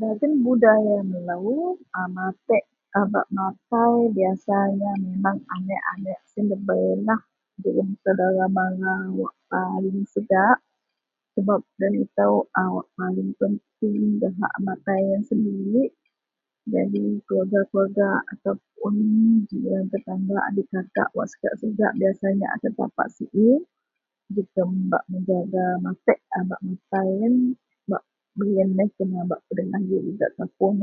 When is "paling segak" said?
9.50-10.58